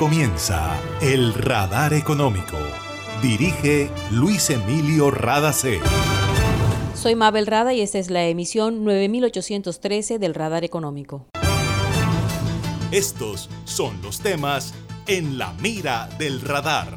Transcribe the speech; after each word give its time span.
comienza 0.00 0.80
El 1.02 1.34
Radar 1.34 1.92
Económico. 1.92 2.56
Dirige 3.20 3.90
Luis 4.10 4.48
Emilio 4.48 5.10
Radacé. 5.10 5.78
Soy 6.94 7.14
Mabel 7.16 7.46
Rada 7.46 7.74
y 7.74 7.82
esta 7.82 7.98
es 7.98 8.08
la 8.08 8.24
emisión 8.24 8.82
9813 8.82 10.18
del 10.18 10.32
Radar 10.32 10.64
Económico. 10.64 11.26
Estos 12.90 13.50
son 13.64 14.00
los 14.00 14.20
temas 14.20 14.72
en 15.06 15.36
la 15.36 15.52
mira 15.60 16.08
del 16.18 16.40
radar. 16.40 16.96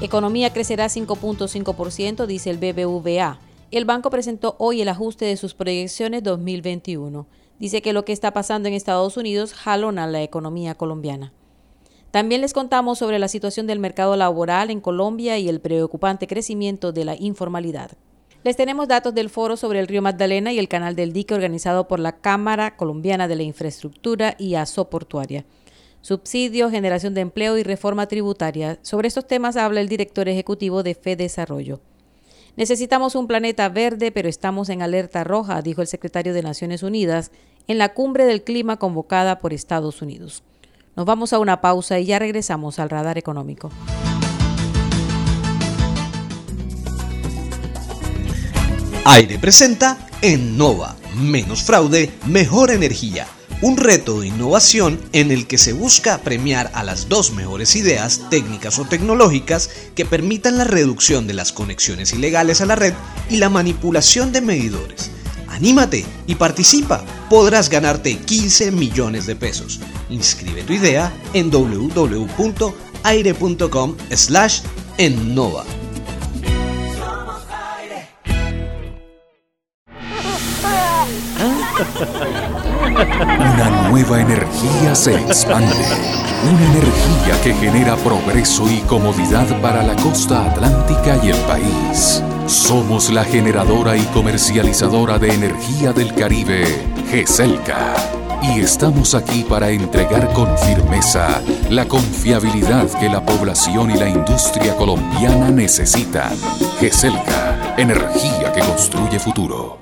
Economía 0.00 0.50
crecerá 0.50 0.86
5.5%, 0.86 2.24
dice 2.24 2.48
el 2.48 2.56
BBVA. 2.56 3.38
El 3.70 3.84
banco 3.84 4.08
presentó 4.08 4.56
hoy 4.58 4.80
el 4.80 4.88
ajuste 4.88 5.26
de 5.26 5.36
sus 5.36 5.52
proyecciones 5.52 6.22
2021. 6.22 7.26
Dice 7.58 7.82
que 7.82 7.92
lo 7.92 8.06
que 8.06 8.14
está 8.14 8.30
pasando 8.30 8.66
en 8.68 8.74
Estados 8.74 9.18
Unidos 9.18 9.52
jalona 9.52 10.06
la 10.06 10.22
economía 10.22 10.74
colombiana. 10.74 11.34
También 12.12 12.42
les 12.42 12.52
contamos 12.52 12.98
sobre 12.98 13.18
la 13.18 13.26
situación 13.26 13.66
del 13.66 13.78
mercado 13.78 14.16
laboral 14.16 14.70
en 14.70 14.82
Colombia 14.82 15.38
y 15.38 15.48
el 15.48 15.60
preocupante 15.60 16.26
crecimiento 16.26 16.92
de 16.92 17.06
la 17.06 17.16
informalidad. 17.16 17.92
Les 18.44 18.54
tenemos 18.54 18.86
datos 18.86 19.14
del 19.14 19.30
foro 19.30 19.56
sobre 19.56 19.80
el 19.80 19.88
río 19.88 20.02
Magdalena 20.02 20.52
y 20.52 20.58
el 20.58 20.68
canal 20.68 20.94
del 20.94 21.14
dique 21.14 21.32
organizado 21.32 21.88
por 21.88 22.00
la 22.00 22.12
Cámara 22.20 22.76
Colombiana 22.76 23.28
de 23.28 23.36
la 23.36 23.44
Infraestructura 23.44 24.36
y 24.38 24.56
ASO 24.56 24.90
Portuaria. 24.90 25.46
Subsidio, 26.02 26.68
generación 26.68 27.14
de 27.14 27.22
empleo 27.22 27.56
y 27.56 27.62
reforma 27.62 28.06
tributaria. 28.08 28.78
Sobre 28.82 29.08
estos 29.08 29.26
temas 29.26 29.56
habla 29.56 29.80
el 29.80 29.88
director 29.88 30.28
ejecutivo 30.28 30.82
de 30.82 30.94
FE 30.94 31.16
Desarrollo. 31.16 31.80
Necesitamos 32.56 33.14
un 33.14 33.26
planeta 33.26 33.70
verde, 33.70 34.12
pero 34.12 34.28
estamos 34.28 34.68
en 34.68 34.82
alerta 34.82 35.24
roja, 35.24 35.62
dijo 35.62 35.80
el 35.80 35.86
secretario 35.86 36.34
de 36.34 36.42
Naciones 36.42 36.82
Unidas 36.82 37.30
en 37.68 37.78
la 37.78 37.94
cumbre 37.94 38.26
del 38.26 38.44
clima 38.44 38.76
convocada 38.76 39.38
por 39.38 39.54
Estados 39.54 40.02
Unidos. 40.02 40.42
Nos 40.94 41.06
vamos 41.06 41.32
a 41.32 41.38
una 41.38 41.62
pausa 41.62 41.98
y 41.98 42.04
ya 42.04 42.18
regresamos 42.18 42.78
al 42.78 42.90
radar 42.90 43.16
económico. 43.16 43.70
Aire 49.04 49.38
presenta 49.38 49.98
Innova. 50.22 50.96
Menos 51.16 51.62
fraude, 51.62 52.12
mejor 52.26 52.70
energía. 52.70 53.26
Un 53.62 53.76
reto 53.76 54.20
de 54.20 54.28
innovación 54.28 55.00
en 55.12 55.30
el 55.30 55.46
que 55.46 55.56
se 55.56 55.72
busca 55.72 56.18
premiar 56.18 56.70
a 56.74 56.84
las 56.84 57.08
dos 57.08 57.32
mejores 57.32 57.74
ideas 57.74 58.28
técnicas 58.28 58.78
o 58.78 58.84
tecnológicas 58.84 59.70
que 59.94 60.04
permitan 60.04 60.58
la 60.58 60.64
reducción 60.64 61.26
de 61.26 61.34
las 61.34 61.52
conexiones 61.52 62.12
ilegales 62.12 62.60
a 62.60 62.66
la 62.66 62.76
red 62.76 62.92
y 63.30 63.36
la 63.36 63.48
manipulación 63.48 64.32
de 64.32 64.40
medidores 64.40 65.10
Anímate 65.52 66.04
y 66.26 66.34
participa. 66.34 67.04
Podrás 67.28 67.68
ganarte 67.68 68.16
15 68.16 68.72
millones 68.72 69.26
de 69.26 69.36
pesos. 69.36 69.80
Inscribe 70.08 70.62
tu 70.62 70.72
idea 70.72 71.12
en 71.34 71.50
www.aire.com 71.50 72.46
slash 74.10 74.60
ennova. 74.96 75.64
Una 83.28 83.88
nueva 83.90 84.20
energía 84.20 84.94
se 84.94 85.16
expande. 85.16 85.74
Una 86.44 86.64
energía 86.72 87.40
que 87.42 87.52
genera 87.54 87.96
progreso 87.96 88.70
y 88.70 88.78
comodidad 88.80 89.60
para 89.60 89.82
la 89.82 89.96
costa 89.96 90.50
atlántica 90.50 91.18
y 91.22 91.30
el 91.30 91.38
país. 91.38 92.22
Somos 92.46 93.10
la 93.10 93.24
generadora 93.24 93.96
y 93.96 94.02
comercializadora 94.06 95.18
de 95.18 95.32
energía 95.32 95.92
del 95.92 96.14
Caribe, 96.14 96.64
GESELCA. 97.10 97.94
Y 98.42 98.60
estamos 98.60 99.14
aquí 99.14 99.44
para 99.48 99.70
entregar 99.70 100.32
con 100.32 100.58
firmeza 100.58 101.40
la 101.70 101.86
confiabilidad 101.86 102.88
que 102.98 103.08
la 103.08 103.24
población 103.24 103.90
y 103.92 103.94
la 103.94 104.08
industria 104.08 104.76
colombiana 104.76 105.50
necesitan. 105.50 106.36
GESELCA, 106.80 107.76
energía 107.78 108.52
que 108.52 108.60
construye 108.60 109.18
futuro. 109.18 109.81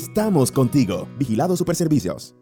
Estamos 0.00 0.50
contigo. 0.50 1.06
Vigilado 1.18 1.58
Superservicios. 1.58 2.34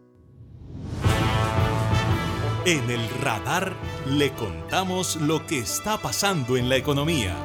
En 2.65 2.89
el 2.89 3.09
radar 3.21 3.75
le 4.07 4.31
contamos 4.31 5.17
lo 5.17 5.45
que 5.45 5.59
está 5.59 5.97
pasando 5.97 6.55
en 6.55 6.69
la 6.69 6.77
economía. 6.77 7.35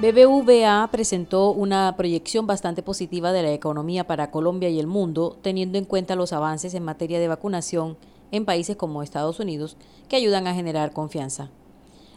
BBVA 0.00 0.86
presentó 0.92 1.50
una 1.52 1.94
proyección 1.96 2.46
bastante 2.46 2.82
positiva 2.82 3.32
de 3.32 3.42
la 3.42 3.52
economía 3.54 4.06
para 4.06 4.30
Colombia 4.30 4.68
y 4.68 4.78
el 4.78 4.86
mundo, 4.86 5.38
teniendo 5.40 5.78
en 5.78 5.86
cuenta 5.86 6.14
los 6.14 6.34
avances 6.34 6.74
en 6.74 6.84
materia 6.84 7.18
de 7.18 7.28
vacunación 7.28 7.96
en 8.32 8.44
países 8.44 8.76
como 8.76 9.02
Estados 9.02 9.40
Unidos, 9.40 9.78
que 10.10 10.16
ayudan 10.16 10.46
a 10.46 10.54
generar 10.54 10.92
confianza. 10.92 11.50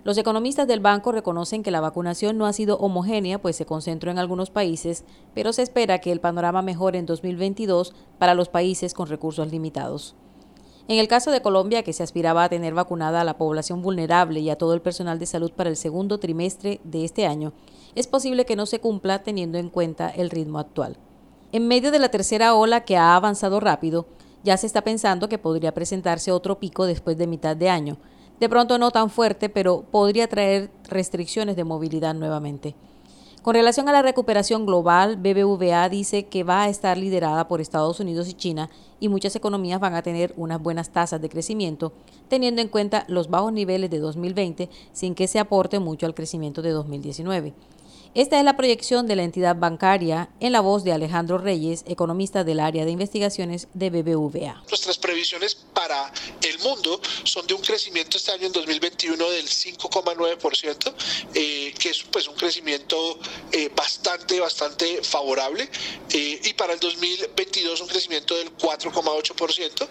Los 0.04 0.18
economistas 0.18 0.68
del 0.68 0.80
banco 0.80 1.12
reconocen 1.12 1.62
que 1.62 1.72
la 1.72 1.82
vacunación 1.82 2.38
no 2.38 2.46
ha 2.46 2.54
sido 2.54 2.78
homogénea, 2.78 3.42
pues 3.42 3.56
se 3.56 3.66
concentró 3.66 4.12
en 4.12 4.20
algunos 4.20 4.50
países, 4.50 5.04
pero 5.34 5.52
se 5.52 5.62
espera 5.62 6.00
que 6.00 6.12
el 6.12 6.22
panorama 6.22 6.62
mejore 6.62 7.00
en 7.00 7.06
2022 7.06 7.94
para 8.18 8.34
los 8.34 8.48
países 8.48 8.94
con 8.94 9.08
recursos 9.08 9.52
limitados. 9.52 10.16
En 10.88 10.98
el 10.98 11.08
caso 11.08 11.30
de 11.30 11.42
Colombia, 11.42 11.84
que 11.84 11.94
se 11.94 12.02
aspiraba 12.02 12.44
a 12.44 12.50
tener 12.50 12.74
vacunada 12.74 13.22
a 13.22 13.24
la 13.24 13.38
población 13.38 13.84
vulnerable 13.84 14.40
y 14.40 14.50
a 14.50 14.58
todo 14.58 14.74
el 14.74 14.82
personal 14.82 15.20
de 15.20 15.28
salud 15.28 15.52
para 15.52 15.70
el 15.70 15.76
segundo 15.76 16.20
trimestre 16.20 16.80
de 16.84 17.06
este 17.06 17.28
año, 17.28 17.54
es 17.94 18.08
posible 18.08 18.46
que 18.46 18.56
no 18.56 18.66
se 18.66 18.80
cumpla 18.80 19.22
teniendo 19.22 19.58
en 19.58 19.70
cuenta 19.70 20.10
el 20.10 20.31
ritmo 20.31 20.58
actual. 20.58 20.98
En 21.52 21.68
medio 21.68 21.92
de 21.92 22.00
la 22.00 22.10
tercera 22.10 22.56
ola 22.56 22.86
que 22.86 22.98
ha 22.98 23.16
avanzado 23.16 23.60
rápido, 23.60 24.08
ya 24.44 24.58
se 24.58 24.66
está 24.66 24.81
pensando 24.81 25.30
que 25.30 25.38
podría 25.38 25.74
presentarse 25.74 26.31
otro 26.31 26.60
pico 26.60 26.86
después 26.86 27.18
de 27.18 27.28
mitad 27.28 27.56
de 27.56 27.70
año, 27.70 27.98
de 28.40 28.50
pronto 28.50 28.78
no 28.78 28.92
tan 28.92 29.10
fuerte, 29.10 29.50
pero 29.50 29.84
podría 29.90 30.28
traer 30.28 30.70
restricciones 30.88 31.56
de 31.56 31.64
movilidad 31.64 32.14
nuevamente. 32.14 32.76
Con 33.42 33.56
relación 33.56 33.88
a 33.88 33.94
la 33.94 34.02
recuperación 34.02 34.66
global, 34.66 35.16
BBVA 35.16 35.88
dice 35.88 36.26
que 36.26 36.44
va 36.44 36.64
a 36.64 36.70
estar 36.70 36.98
liderada 36.98 37.48
por 37.48 37.62
Estados 37.62 38.02
Unidos 38.02 38.28
y 38.28 38.34
China 38.34 38.70
y 39.00 39.08
muchas 39.08 39.34
economías 39.36 39.80
van 39.80 39.96
a 39.96 40.02
tener 40.02 40.34
unas 40.36 40.62
buenas 40.62 40.90
tasas 40.90 41.22
de 41.22 41.30
crecimiento, 41.30 41.94
teniendo 42.28 42.62
en 42.62 42.68
cuenta 42.68 43.06
los 43.08 43.30
bajos 43.30 43.54
niveles 43.54 43.90
de 43.90 44.00
2020 44.00 44.70
sin 44.92 45.16
que 45.16 45.28
se 45.28 45.40
aporte 45.40 45.80
mucho 45.80 46.06
al 46.06 46.16
crecimiento 46.16 46.62
de 46.62 46.72
2019. 46.72 47.54
Esta 48.16 48.40
es 48.40 48.44
la 48.44 48.58
proyección 48.58 49.06
de 49.06 49.16
la 49.16 49.22
entidad 49.22 49.56
bancaria 49.56 50.30
en 50.40 50.52
la 50.52 50.62
voz 50.62 50.84
de 50.84 50.92
Alejandro 50.92 51.38
Reyes, 51.38 51.84
economista 51.86 52.44
del 52.44 52.59
área 52.59 52.84
de 52.84 52.90
investigaciones 52.90 53.68
de 53.75 53.92
BBVA. 53.92 54.64
Nuestras 54.68 54.97
previsiones 54.97 55.53
para 55.53 56.12
el 56.42 56.58
mundo 56.59 57.00
son 57.24 57.46
de 57.46 57.53
un 57.53 57.62
crecimiento 57.62 58.18
este 58.18 58.31
año 58.31 58.48
en 58.48 58.52
2021 58.52 59.30
del 59.30 59.48
5,9%, 59.48 60.94
eh, 61.36 61.72
que 61.78 61.90
es 61.90 62.03
pues 62.12 62.28
un 62.28 62.34
crecimiento 62.34 63.19
eh, 63.52 63.69
bastante, 63.75 64.40
bastante 64.40 65.03
favorable, 65.03 65.69
eh, 66.09 66.42
y 66.46 66.53
para 66.53 66.74
el 66.74 66.80
2022 66.80 67.81
un 67.81 67.88
crecimiento 67.88 68.36
del 68.36 68.58
4,8%, 68.58 69.88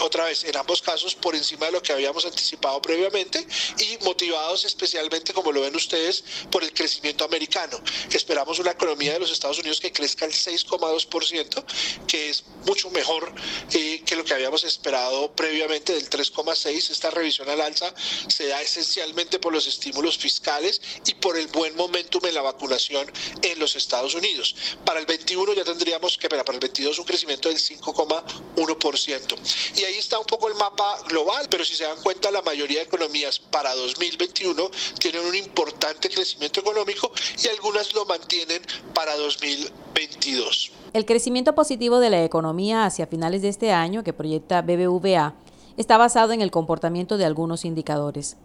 otra 0.00 0.24
vez 0.24 0.42
en 0.42 0.56
ambos 0.56 0.82
casos 0.82 1.14
por 1.14 1.36
encima 1.36 1.66
de 1.66 1.72
lo 1.72 1.82
que 1.82 1.92
habíamos 1.92 2.26
anticipado 2.26 2.82
previamente 2.82 3.46
y 3.78 4.04
motivados 4.04 4.64
especialmente, 4.64 5.32
como 5.32 5.52
lo 5.52 5.60
ven 5.60 5.76
ustedes, 5.76 6.24
por 6.50 6.64
el 6.64 6.72
crecimiento 6.72 7.03
americano. 7.24 7.78
Esperamos 8.10 8.58
una 8.58 8.70
economía 8.70 9.12
de 9.12 9.18
los 9.18 9.30
Estados 9.30 9.58
Unidos 9.58 9.80
que 9.80 9.92
crezca 9.92 10.24
el 10.24 10.32
6,2%, 10.32 11.64
que 12.06 12.30
es 12.30 12.44
mucho 12.64 12.90
mejor 12.90 13.32
eh, 13.72 14.02
que 14.06 14.16
lo 14.16 14.24
que 14.24 14.34
habíamos 14.34 14.64
esperado 14.64 15.34
previamente 15.34 15.94
del 15.94 16.08
3,6%. 16.08 16.90
Esta 16.94 17.10
revisión 17.10 17.48
al 17.50 17.60
alza 17.60 17.92
se 18.28 18.46
da 18.46 18.62
esencialmente 18.62 19.38
por 19.38 19.52
los 19.52 19.66
estímulos 19.66 20.16
fiscales 20.16 20.80
y 21.06 21.14
por 21.14 21.36
el 21.36 21.48
buen 21.48 21.76
momentum 21.76 22.24
en 22.24 22.34
la 22.34 22.42
vacunación 22.42 23.10
en 23.42 23.58
los 23.58 23.76
Estados 23.76 24.14
Unidos. 24.14 24.54
Para 24.84 25.00
el 25.00 25.06
21 25.06 25.54
ya 25.54 25.64
tendríamos 25.64 26.16
que, 26.16 26.28
para 26.28 26.42
el 26.42 26.60
22 26.60 26.98
un 26.98 27.04
crecimiento 27.04 27.48
del 27.48 27.58
5,1%. 27.58 29.36
Y 29.76 29.84
ahí 29.84 29.96
está 29.96 30.18
un 30.18 30.26
poco 30.26 30.48
el 30.48 30.54
mapa 30.54 31.02
global, 31.08 31.48
pero 31.50 31.64
si 31.64 31.74
se 31.74 31.84
dan 31.84 32.00
cuenta, 32.02 32.30
la 32.30 32.42
mayoría 32.42 32.78
de 32.78 32.84
economías 32.84 33.38
para 33.38 33.74
2021 33.74 34.70
tienen 34.98 35.24
un 35.24 35.34
importante 35.34 36.08
crecimiento 36.08 36.60
económico 36.60 36.93
y 37.42 37.48
algunas 37.48 37.94
lo 37.94 38.04
mantienen 38.04 38.62
para 38.94 39.16
2022. 39.16 40.72
El 40.92 41.04
crecimiento 41.04 41.54
positivo 41.54 41.98
de 41.98 42.10
la 42.10 42.24
economía 42.24 42.84
hacia 42.84 43.06
finales 43.06 43.42
de 43.42 43.48
este 43.48 43.72
año 43.72 44.04
que 44.04 44.12
proyecta 44.12 44.62
BBVA 44.62 45.34
está 45.76 45.96
basado 45.96 46.32
en 46.32 46.40
el 46.40 46.50
comportamiento 46.50 47.16
de 47.16 47.24
algunos 47.24 47.64
indicadores. 47.64 48.36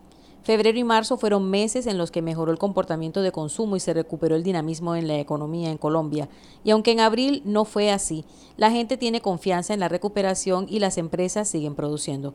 Febrero 0.43 0.79
y 0.79 0.83
marzo 0.83 1.17
fueron 1.17 1.49
meses 1.49 1.85
en 1.85 1.97
los 1.97 2.11
que 2.11 2.21
mejoró 2.21 2.51
el 2.51 2.57
comportamiento 2.57 3.21
de 3.21 3.31
consumo 3.31 3.75
y 3.75 3.79
se 3.79 3.93
recuperó 3.93 4.35
el 4.35 4.43
dinamismo 4.43 4.95
en 4.95 5.07
la 5.07 5.19
economía 5.19 5.69
en 5.69 5.77
Colombia. 5.77 6.29
Y 6.63 6.71
aunque 6.71 6.91
en 6.91 7.01
abril 7.01 7.41
no 7.45 7.65
fue 7.65 7.91
así, 7.91 8.25
la 8.57 8.71
gente 8.71 8.97
tiene 8.97 9.21
confianza 9.21 9.73
en 9.73 9.81
la 9.81 9.89
recuperación 9.89 10.65
y 10.69 10.79
las 10.79 10.97
empresas 10.97 11.49
siguen 11.49 11.75
produciendo. 11.75 12.33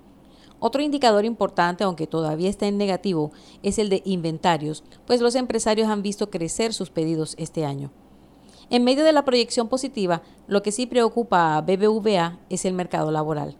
Otro 0.67 0.81
indicador 0.81 1.27
importante, 1.27 1.85
aunque 1.85 2.07
todavía 2.07 2.49
está 2.49 2.67
en 2.67 2.79
negativo, 2.79 3.33
es 3.63 3.79
el 3.79 3.91
de 3.91 4.01
inventarios, 4.07 4.83
pues 5.07 5.21
los 5.21 5.35
empresarios 5.35 5.89
han 5.89 6.01
visto 6.01 6.31
crecer 6.31 6.73
sus 6.73 6.89
pedidos 6.89 7.35
este 7.37 7.67
año. 7.67 7.91
En 8.71 8.83
medio 8.83 9.05
de 9.05 9.13
la 9.13 9.27
proyección 9.27 9.69
positiva, 9.69 10.23
lo 10.47 10.63
que 10.63 10.73
sí 10.73 10.87
preocupa 10.87 11.59
a 11.59 11.61
BBVA 11.61 12.39
es 12.49 12.65
el 12.65 12.73
mercado 12.73 13.11
laboral. 13.11 13.59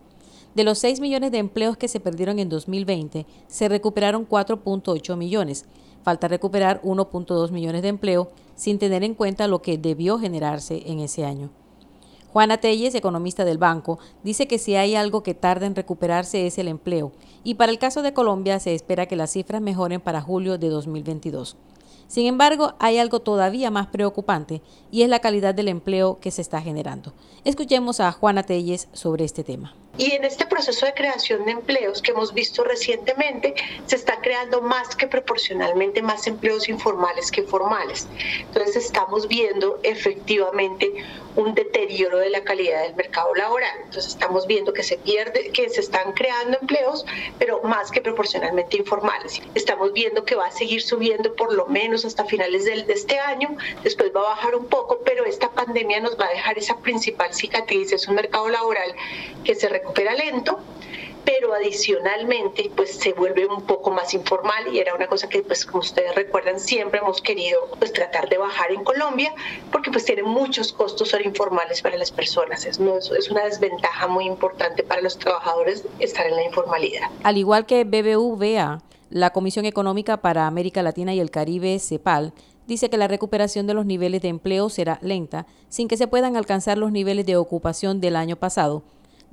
De 0.55 0.65
los 0.65 0.79
6 0.79 1.01
millones 1.01 1.31
de 1.31 1.37
empleos 1.37 1.77
que 1.77 1.89
se 1.89 2.01
perdieron 2.01 2.39
en 2.39 2.49
2020, 2.49 3.27
se 3.49 3.69
recuperaron 3.69 4.27
4.8 4.27 5.15
millones. 5.19 5.67
Falta 6.05 6.27
recuperar 6.27 6.81
1.2 6.81 7.51
millones 7.51 7.83
de 7.83 7.89
empleo 7.89 8.31
sin 8.55 8.79
tener 8.79 9.05
en 9.05 9.13
cuenta 9.13 9.47
lo 9.47 9.61
que 9.61 9.77
debió 9.77 10.19
generarse 10.19 10.83
en 10.87 11.01
ese 11.01 11.27
año. 11.27 11.51
Juana 12.35 12.57
Telles, 12.57 12.97
economista 12.97 13.45
del 13.45 13.59
banco, 13.59 14.01
dice 14.25 14.49
que 14.49 14.59
si 14.59 14.75
hay 14.75 14.97
algo 14.97 15.23
que 15.23 15.35
tarda 15.35 15.67
en 15.67 15.77
recuperarse 15.77 16.49
es 16.49 16.59
el 16.59 16.67
empleo, 16.67 17.13
y 17.45 17.55
para 17.55 17.71
el 17.71 17.79
caso 17.79 18.03
de 18.03 18.13
Colombia 18.13 18.59
se 18.59 18.75
espera 18.75 19.07
que 19.07 19.15
las 19.15 19.31
cifras 19.31 19.63
mejoren 19.63 20.01
para 20.01 20.21
julio 20.21 20.59
de 20.59 20.69
2022. 20.69 21.57
Sin 22.09 22.27
embargo, 22.27 22.75
hay 22.81 22.99
algo 22.99 23.21
todavía 23.21 23.71
más 23.71 23.87
preocupante 23.87 24.63
y 24.91 25.03
es 25.03 25.09
la 25.09 25.21
calidad 25.21 25.55
del 25.55 25.69
empleo 25.69 26.19
que 26.19 26.33
se 26.33 26.43
está 26.43 26.61
generando. 26.61 27.13
Escuchemos 27.45 28.01
a 28.01 28.11
Juana 28.11 28.43
Telles 28.43 28.89
sobre 28.93 29.25
este 29.25 29.45
tema. 29.45 29.73
Y 29.97 30.13
en 30.13 30.25
este 30.25 30.47
proceso 30.47 30.87
de 30.87 30.95
creación 30.95 31.45
de 31.45 31.53
empleos 31.53 32.03
que 32.03 32.11
hemos 32.11 32.35
visto 32.35 32.65
recientemente, 32.65 33.55
se 33.87 33.97
está 33.97 34.21
creando 34.21 34.61
más 34.61 34.97
que 34.97 35.07
proporcionalmente 35.07 36.03
más 36.03 36.27
empleos 36.27 36.69
informales 36.69 37.31
que 37.31 37.43
formales. 37.43 38.09
Entonces 38.41 38.85
estamos 38.85 39.29
viendo 39.29 39.79
efectivamente 39.83 40.93
un 41.37 41.55
deterioro 41.55 42.19
de 42.19 42.31
la 42.31 42.45
calidad 42.45 42.83
del 42.83 42.95
mercado 42.95 43.35
laboral. 43.35 43.77
Entonces 43.85 44.13
estamos 44.13 44.47
viendo 44.47 44.73
que 44.73 44.83
se 44.83 44.97
pierde, 44.99 45.51
que 45.51 45.69
se 45.69 45.81
están 45.81 46.13
creando 46.13 46.59
empleos, 46.61 47.05
pero 47.39 47.63
más 47.63 47.91
que 47.91 48.01
proporcionalmente 48.01 48.77
informales. 48.77 49.41
Estamos 49.55 49.93
viendo 49.93 50.25
que 50.25 50.35
va 50.35 50.47
a 50.47 50.53
seguir 50.53 50.83
subiendo 50.83 51.35
por 51.35 51.53
lo 51.53 51.67
menos 51.67 52.05
hasta 52.05 52.25
finales 52.25 52.65
de 52.65 52.85
este 52.89 53.19
año, 53.19 53.57
después 53.83 54.13
va 54.15 54.21
a 54.21 54.35
bajar 54.35 54.55
un 54.55 54.67
poco, 54.67 55.01
pero 55.05 55.25
esta 55.25 55.51
pandemia 55.51 56.01
nos 56.01 56.19
va 56.19 56.27
a 56.27 56.31
dejar 56.31 56.59
esa 56.59 56.79
principal 56.79 57.33
cicatriz, 57.35 57.93
es 57.93 58.07
un 58.09 58.15
mercado 58.15 58.49
laboral 58.49 58.95
que 59.45 59.55
se 59.55 59.69
recupera 59.85 60.15
lento, 60.15 60.59
pero 61.25 61.55
adicionalmente 61.55 62.71
pues 62.75 62.97
se 62.97 63.13
vuelve 63.13 63.47
un 63.47 63.63
poco 63.63 63.91
más 63.91 64.15
informal 64.15 64.73
y 64.73 64.79
era 64.79 64.95
una 64.95 65.07
cosa 65.07 65.29
que 65.29 65.43
pues 65.43 65.65
como 65.65 65.81
ustedes 65.81 66.15
recuerdan 66.15 66.59
siempre 66.59 67.01
hemos 67.01 67.21
querido 67.23 67.59
pues 67.79 67.93
tratar 67.93 68.29
de 68.29 68.39
bajar 68.39 68.73
en 68.73 68.85
Colombia 68.85 69.33
porque 69.73 69.91
pues 69.91 70.05
tiene 70.05 70.23
muchos 70.23 70.73
costos 70.73 71.11
ser 71.11 71.25
informales 71.25 71.81
para 71.81 71.97
las 71.97 72.11
personas 72.11 72.67
es, 72.67 72.79
es 72.79 73.31
una 73.31 73.45
desventaja 73.45 74.07
muy 74.07 74.27
importante 74.27 74.83
para 74.83 75.01
los 75.01 75.19
trabajadores 75.19 75.85
estar 75.99 76.27
en 76.27 76.37
la 76.37 76.45
informalidad. 76.45 77.09
Al 77.23 77.39
igual 77.39 77.65
que 77.65 77.85
BBVA, 77.85 78.83
la 79.11 79.31
Comisión 79.31 79.65
Económica 79.65 80.19
para 80.19 80.47
América 80.47 80.83
Latina 80.83 81.15
y 81.15 81.21
el 81.21 81.31
Caribe, 81.31 81.79
CEPAL, 81.79 82.35
dice 82.67 82.91
que 82.91 82.97
la 82.97 83.09
recuperación 83.09 83.67
de 83.67 83.75
los 83.75 83.87
niveles 83.87 84.23
de 84.23 84.29
empleo 84.29 84.69
será 84.69 84.99
lenta, 85.03 85.47
sin 85.69 85.89
que 85.89 85.97
se 85.97 86.07
puedan 86.09 86.37
alcanzar 86.37 86.79
los 86.79 86.93
niveles 86.93 87.27
de 87.27 87.37
ocupación 87.37 88.01
del 88.01 88.17
año 88.17 88.37
pasado, 88.37 88.83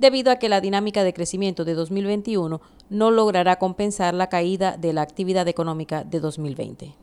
debido 0.02 0.32
a 0.32 0.36
que 0.36 0.48
la 0.48 0.60
dinámica 0.60 1.04
de 1.04 1.14
crecimiento 1.14 1.64
de 1.64 1.74
2021 1.74 2.60
no 2.90 3.10
logrará 3.12 3.56
compensar 3.56 4.12
la 4.14 4.28
caída 4.28 4.76
de 4.76 4.92
la 4.92 5.00
actividad 5.00 5.46
económica 5.46 6.02
de 6.02 6.18
2020. 6.18 6.94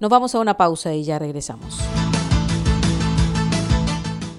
Nos 0.00 0.10
vamos 0.10 0.34
a 0.34 0.40
una 0.40 0.56
pausa 0.56 0.94
y 0.94 1.04
ya 1.04 1.18
regresamos. 1.18 1.78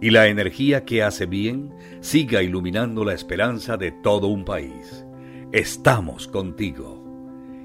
y 0.00 0.10
la 0.10 0.28
energía 0.28 0.84
que 0.84 1.02
hace 1.02 1.26
bien 1.26 1.74
siga 2.00 2.42
iluminando 2.42 3.04
la 3.04 3.14
esperanza 3.14 3.76
de 3.76 3.90
todo 3.90 4.28
un 4.28 4.44
país. 4.44 5.04
Estamos 5.52 6.28
contigo. 6.28 7.04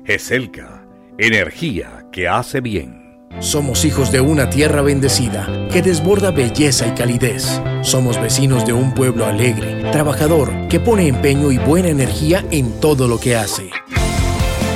GESELCA, 0.05 0.87
energía 1.17 2.07
que 2.11 2.27
hace 2.27 2.61
bien. 2.61 3.01
Somos 3.39 3.83
hijos 3.83 4.11
de 4.11 4.21
una 4.21 4.49
tierra 4.49 4.81
bendecida 4.81 5.67
que 5.71 5.81
desborda 5.81 6.31
belleza 6.31 6.87
y 6.87 6.91
calidez. 6.91 7.61
Somos 7.81 8.21
vecinos 8.21 8.65
de 8.65 8.73
un 8.73 8.93
pueblo 8.93 9.25
alegre, 9.25 9.91
trabajador, 9.91 10.67
que 10.67 10.79
pone 10.79 11.07
empeño 11.07 11.51
y 11.51 11.57
buena 11.57 11.89
energía 11.89 12.45
en 12.51 12.79
todo 12.79 13.07
lo 13.07 13.19
que 13.19 13.35
hace. 13.35 13.69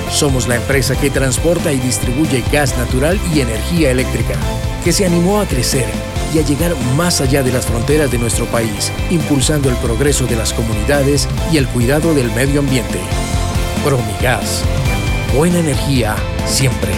Somos 0.10 0.48
la 0.48 0.56
empresa 0.56 1.00
que 1.00 1.10
transporta 1.10 1.72
y 1.72 1.80
distribuye 1.80 2.44
gas 2.52 2.78
natural 2.78 3.20
y 3.34 3.42
energía 3.42 3.92
eléctrica, 3.92 4.36
que 4.84 4.92
se 4.92 5.06
animó 5.06 5.40
a 5.40 5.46
crecer 5.46 5.86
y 6.34 6.40
a 6.40 6.42
llegar 6.42 6.76
más 6.96 7.22
allá 7.22 7.44
de 7.44 7.52
las 7.52 7.66
fronteras 7.66 8.12
de 8.12 8.18
nuestro 8.18 8.46
país, 8.46 8.92
impulsando 9.10 9.70
el 9.70 9.76
progreso 9.78 10.26
de 10.26 10.36
las 10.36 10.54
comunidades 10.54 11.28
y 11.52 11.58
el 11.58 11.68
cuidado 11.68 12.14
del 12.14 12.32
medio 12.32 12.60
ambiente. 12.60 13.00
Promigas. 13.84 14.64
Buena 15.36 15.60
energía 15.60 16.16
siempre. 16.46 16.92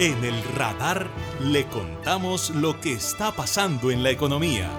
En 0.00 0.24
el 0.24 0.42
radar 0.56 1.08
le 1.40 1.66
contamos 1.66 2.50
lo 2.50 2.80
que 2.80 2.92
está 2.92 3.32
pasando 3.32 3.90
en 3.90 4.02
la 4.02 4.10
economía. 4.10 4.70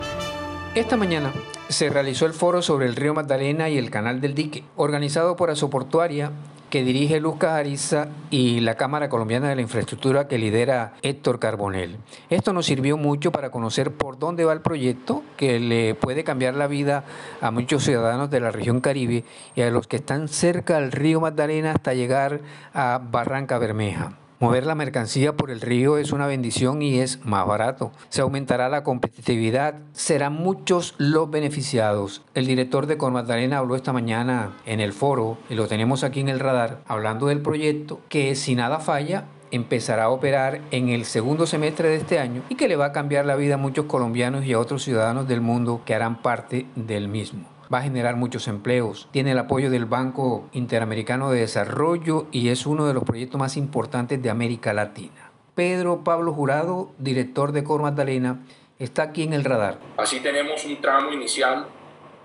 Esta 0.76 0.96
mañana 0.96 1.34
se 1.68 1.90
realizó 1.90 2.26
el 2.26 2.34
foro 2.34 2.62
sobre 2.62 2.86
el 2.86 2.96
río 2.96 3.14
Magdalena 3.14 3.70
y 3.70 3.78
el 3.78 3.90
canal 3.90 4.22
del 4.22 4.36
dique, 4.36 4.64
organizado 4.76 5.36
por 5.36 5.50
Asoportuaria 5.50 6.32
que 6.70 6.84
dirige 6.84 7.20
Luz 7.20 7.38
Cajariza 7.38 8.08
y 8.30 8.60
la 8.60 8.76
Cámara 8.76 9.10
Colombiana 9.10 9.50
de 9.50 9.56
la 9.56 9.62
Infraestructura 9.62 10.28
que 10.28 10.38
lidera 10.38 10.94
Héctor 11.02 11.40
Carbonel. 11.40 11.98
Esto 12.30 12.54
nos 12.54 12.68
sirvió 12.68 12.98
mucho 12.98 13.32
para 13.32 13.50
conocer 13.50 13.92
por 13.92 14.20
dónde 14.20 14.46
va 14.46 14.54
el 14.54 14.62
proyecto 14.62 15.24
que 15.36 15.60
le 15.60 15.96
puede 15.96 16.24
cambiar 16.24 16.54
la 16.54 16.68
vida 16.68 17.04
a 17.42 17.52
muchos 17.52 17.84
ciudadanos 17.84 18.30
de 18.30 18.40
la 18.40 18.52
región 18.52 18.82
Caribe 18.82 19.24
y 19.56 19.62
a 19.62 19.72
los 19.72 19.88
que 19.88 19.98
están 19.98 20.28
cerca 20.28 20.80
del 20.80 20.92
río 20.92 21.20
Magdalena 21.22 21.72
hasta 21.72 21.94
llegar 21.94 22.42
a 22.74 23.02
Barranca 23.04 23.58
Bermeja. 23.58 24.19
Mover 24.42 24.66
la 24.66 24.74
mercancía 24.74 25.36
por 25.36 25.52
el 25.52 25.60
río 25.60 25.98
es 25.98 26.14
una 26.14 26.26
bendición 26.26 26.82
y 26.82 27.00
es 27.00 27.26
más 27.26 27.46
barato. 27.46 27.92
Se 28.08 28.22
aumentará 28.22 28.70
la 28.70 28.86
competitividad, 28.86 29.76
serán 29.92 30.32
muchos 30.32 30.96
los 30.98 31.30
beneficiados. 31.30 32.22
El 32.36 32.48
director 32.48 32.88
de 32.88 32.96
Magdalena 32.96 33.58
habló 33.58 33.76
esta 33.76 33.92
mañana 33.92 34.54
en 34.66 34.80
el 34.80 34.94
foro, 34.94 35.38
y 35.50 35.56
lo 35.56 35.68
tenemos 35.68 36.06
aquí 36.06 36.22
en 36.22 36.30
el 36.30 36.40
radar, 36.40 36.80
hablando 36.88 37.28
del 37.28 37.42
proyecto 37.42 38.00
que 38.08 38.34
si 38.36 38.56
nada 38.56 38.80
falla, 38.80 39.26
empezará 39.52 40.06
a 40.06 40.10
operar 40.10 40.62
en 40.72 40.88
el 40.88 41.04
segundo 41.04 41.46
semestre 41.46 41.90
de 41.90 41.98
este 41.98 42.20
año 42.20 42.42
y 42.48 42.56
que 42.56 42.70
le 42.70 42.78
va 42.78 42.86
a 42.86 42.92
cambiar 42.94 43.26
la 43.26 43.36
vida 43.36 43.56
a 43.56 43.58
muchos 43.58 43.88
colombianos 43.88 44.46
y 44.46 44.54
a 44.54 44.60
otros 44.60 44.84
ciudadanos 44.84 45.28
del 45.28 45.42
mundo 45.42 45.82
que 45.86 45.96
harán 45.96 46.22
parte 46.22 46.66
del 46.78 47.10
mismo 47.10 47.59
va 47.72 47.80
a 47.80 47.84
generar 47.84 48.16
muchos 48.16 48.48
empleos. 48.48 49.08
Tiene 49.12 49.32
el 49.32 49.40
apoyo 49.40 49.70
del 49.70 49.86
Banco 49.86 50.50
Interamericano 50.54 51.32
de 51.32 51.42
Desarrollo 51.42 52.28
y 52.32 52.50
es 52.50 52.66
uno 52.66 52.88
de 52.88 52.94
los 52.94 53.04
proyectos 53.04 53.40
más 53.40 53.58
importantes 53.58 54.22
de 54.22 54.30
América 54.30 54.74
Latina. 54.74 55.32
Pedro 55.56 56.04
Pablo 56.04 56.34
Jurado, 56.34 56.92
director 56.98 57.52
de 57.52 57.64
Cor 57.64 57.82
Magdalena, 57.82 58.40
está 58.80 59.04
aquí 59.04 59.24
en 59.24 59.34
el 59.34 59.44
radar. 59.44 59.78
Así 59.98 60.20
tenemos 60.22 60.66
un 60.66 60.80
tramo 60.82 61.12
inicial 61.12 61.68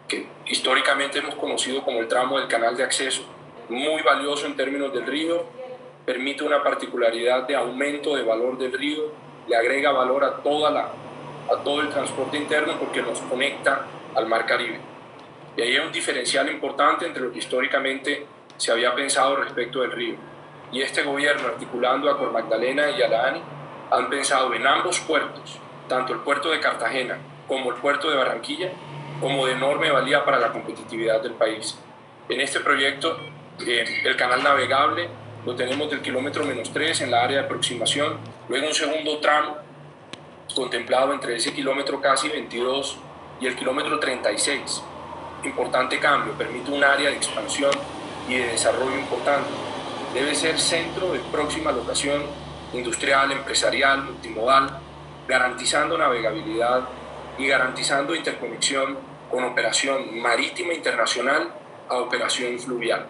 que 0.08 0.26
históricamente 0.46 1.18
hemos 1.18 1.34
conocido 1.34 1.82
como 1.82 2.00
el 2.00 2.08
tramo 2.08 2.38
del 2.38 2.48
canal 2.48 2.76
de 2.76 2.84
acceso, 2.84 3.22
muy 3.68 4.02
valioso 4.02 4.46
en 4.46 4.56
términos 4.56 4.92
del 4.92 5.06
río, 5.06 5.44
permite 6.04 6.44
una 6.44 6.62
particularidad 6.62 7.46
de 7.46 7.56
aumento 7.56 8.14
de 8.14 8.22
valor 8.22 8.58
del 8.58 8.72
río, 8.72 9.04
le 9.48 9.56
agrega 9.56 9.90
valor 9.90 10.24
a, 10.24 10.36
toda 10.42 10.70
la, 10.70 10.88
a 11.52 11.62
todo 11.64 11.80
el 11.80 11.88
transporte 11.88 12.36
interno 12.36 12.78
porque 12.78 13.02
nos 13.02 13.20
conecta 13.20 13.86
al 14.14 14.26
mar 14.26 14.46
Caribe. 14.46 14.93
Y 15.56 15.62
ahí 15.62 15.76
hay 15.76 15.87
un 15.87 15.92
diferencial 15.92 16.50
importante 16.50 17.06
entre 17.06 17.23
lo 17.23 17.32
que 17.32 17.38
históricamente 17.38 18.26
se 18.56 18.73
había 18.73 18.94
pensado 18.94 19.37
respecto 19.37 19.80
del 19.80 19.92
río. 19.92 20.16
Y 20.73 20.82
este 20.82 21.02
gobierno, 21.02 21.46
articulando 21.46 22.11
a 22.11 22.18
Cor 22.18 22.32
Magdalena 22.32 22.90
y 22.90 23.02
a 23.02 23.08
la 23.08 23.28
ANI, 23.28 23.42
han 23.90 24.11
pensado 24.11 24.52
en 24.54 24.66
ambos 24.66 24.99
puertos, 25.00 25.58
tanto 25.88 26.12
el 26.12 26.20
puerto 26.20 26.50
de 26.50 26.61
Cartagena 26.61 27.18
como 27.46 27.70
el 27.70 27.76
puerto 27.76 28.11
de 28.11 28.16
Barranquilla, 28.16 28.73
como 29.20 29.46
de 29.46 29.52
enorme 29.52 29.90
valía 29.90 30.25
para 30.25 30.38
la 30.38 30.52
competitividad 30.52 31.23
del 31.23 31.34
país. 31.34 31.78
En 32.28 32.40
este 32.40 32.61
proyecto, 32.61 33.16
eh, 33.64 33.84
el 34.04 34.16
canal 34.16 34.42
navegable 34.42 35.08
lo 35.44 35.54
tenemos 35.54 35.90
del 35.90 36.00
kilómetro 36.00 36.44
menos 36.44 36.73
3 36.73 37.02
en 37.02 37.11
la 37.11 37.23
área 37.23 37.38
de 37.38 37.44
aproximación, 37.44 38.18
luego 38.49 38.66
un 38.66 38.75
segundo 38.75 39.18
tramo 39.18 39.58
contemplado 40.54 41.12
entre 41.12 41.37
ese 41.37 41.52
kilómetro 41.52 42.00
casi 42.00 42.28
22 42.28 42.99
y 43.40 43.46
el 43.46 43.56
kilómetro 43.56 43.99
36. 43.99 44.82
Importante 45.44 45.98
cambio, 45.98 46.32
permite 46.32 46.70
un 46.70 46.82
área 46.82 47.10
de 47.10 47.16
expansión 47.16 47.70
y 48.28 48.36
de 48.36 48.46
desarrollo 48.46 48.98
importante. 48.98 49.50
Debe 50.14 50.34
ser 50.34 50.58
centro 50.58 51.12
de 51.12 51.18
próxima 51.30 51.70
locación 51.70 52.22
industrial, 52.72 53.30
empresarial, 53.30 54.04
multimodal, 54.04 54.80
garantizando 55.28 55.98
navegabilidad 55.98 56.88
y 57.38 57.46
garantizando 57.46 58.14
interconexión 58.14 58.96
con 59.30 59.44
operación 59.44 60.20
marítima 60.20 60.72
internacional 60.72 61.52
a 61.88 61.96
operación 61.96 62.58
fluvial. 62.58 63.06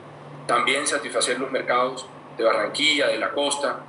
También 0.47 0.87
satisfacer 0.87 1.39
los 1.39 1.51
mercados 1.51 2.07
de 2.37 2.45
Barranquilla, 2.45 3.07
de 3.07 3.19
la 3.19 3.31
costa 3.31 3.81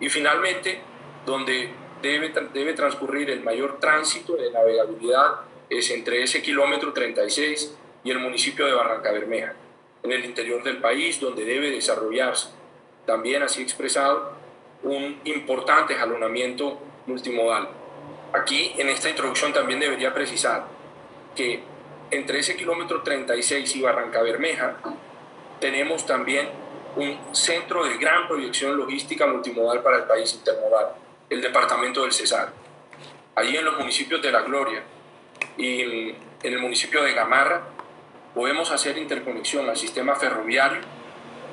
y 0.00 0.08
finalmente 0.08 0.80
donde 1.26 1.70
debe, 2.00 2.32
debe 2.54 2.72
transcurrir 2.72 3.30
el 3.30 3.42
mayor 3.42 3.78
tránsito 3.78 4.36
de 4.36 4.50
navegabilidad 4.50 5.40
es 5.68 5.90
entre 5.90 6.22
ese 6.22 6.42
kilómetro 6.42 6.92
36 6.92 7.76
y 8.04 8.10
el 8.10 8.18
municipio 8.18 8.66
de 8.66 8.72
Barranca 8.72 9.12
Bermeja, 9.12 9.54
en 10.02 10.12
el 10.12 10.24
interior 10.24 10.62
del 10.62 10.78
país 10.78 11.20
donde 11.20 11.44
debe 11.44 11.70
desarrollarse, 11.70 12.48
también 13.06 13.42
así 13.42 13.62
expresado, 13.62 14.32
un 14.82 15.20
importante 15.24 15.94
jalonamiento 15.94 16.80
multimodal. 17.06 17.68
Aquí 18.32 18.72
en 18.78 18.88
esta 18.88 19.10
introducción 19.10 19.52
también 19.52 19.80
debería 19.80 20.14
precisar 20.14 20.64
que 21.34 21.60
entre 22.10 22.38
ese 22.38 22.56
kilómetro 22.56 23.02
36 23.02 23.76
y 23.76 23.82
Barranca 23.82 24.22
Bermeja 24.22 24.76
tenemos 25.60 26.06
también 26.06 26.48
un 26.96 27.18
centro 27.34 27.84
de 27.84 27.98
gran 27.98 28.26
proyección 28.26 28.76
logística 28.76 29.26
multimodal 29.26 29.82
para 29.82 29.98
el 29.98 30.04
país 30.04 30.34
intermodal, 30.34 30.92
el 31.28 31.40
departamento 31.40 32.02
del 32.02 32.12
Cesar. 32.12 32.52
Allí 33.34 33.56
en 33.56 33.64
los 33.64 33.78
municipios 33.78 34.20
de 34.22 34.32
La 34.32 34.42
Gloria 34.42 34.82
y 35.56 35.82
en 35.82 36.16
el 36.42 36.58
municipio 36.58 37.02
de 37.02 37.12
Gamarra 37.12 37.62
podemos 38.34 38.70
hacer 38.70 38.98
interconexión 38.98 39.68
al 39.68 39.76
sistema 39.76 40.14
ferroviario 40.14 40.80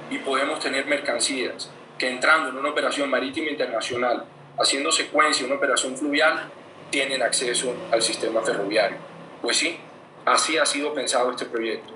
y 0.10 0.20
podemos 0.20 0.60
tener 0.60 0.86
mercancías 0.86 1.72
que 1.98 2.10
entrando 2.10 2.50
en 2.50 2.58
una 2.58 2.70
operación 2.70 3.10
marítima 3.10 3.50
internacional, 3.50 4.26
haciendo 4.60 4.92
secuencia 4.92 5.46
una 5.46 5.56
operación 5.56 5.98
fluvial, 5.98 6.50
tienen 6.90 7.22
acceso 7.22 7.76
al 7.92 8.02
sistema 8.02 8.42
ferroviario. 8.42 8.98
Pues 9.42 9.58
sí, 9.58 9.78
así 10.26 10.58
ha 10.58 10.66
sido 10.66 10.94
pensado 10.94 11.32
este 11.32 11.46
proyecto, 11.46 11.94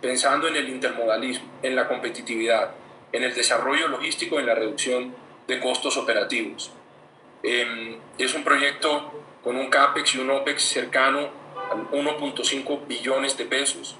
pensando 0.00 0.48
en 0.48 0.56
el 0.56 0.68
intermodalismo, 0.68 1.46
en 1.62 1.76
la 1.76 1.88
competitividad, 1.88 2.72
en 3.12 3.22
el 3.22 3.34
desarrollo 3.34 3.88
logístico 3.88 4.36
y 4.36 4.40
en 4.40 4.46
la 4.46 4.54
reducción 4.54 5.14
de 5.46 5.60
costos 5.60 5.96
operativos. 5.96 6.72
Em, 7.42 7.96
es 8.18 8.34
un 8.34 8.42
proyecto 8.42 9.12
con 9.42 9.56
un 9.56 9.68
CAPEX 9.68 10.14
y 10.14 10.18
un 10.18 10.30
OPEX 10.30 10.62
cercano 10.62 11.28
a 11.70 11.74
1.5 11.94 12.86
billones 12.86 13.36
de 13.36 13.44
pesos, 13.44 13.96